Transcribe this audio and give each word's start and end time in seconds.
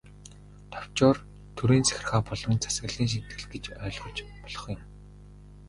Товчоор, 0.71 1.15
төрийн 1.57 1.85
захиргаа 1.85 2.21
болон 2.29 2.55
засаглалын 2.61 3.11
шинэтгэл 3.11 3.45
гэж 3.53 3.65
ойлгож 3.85 4.17
болох 4.41 4.63
юм. 4.75 4.81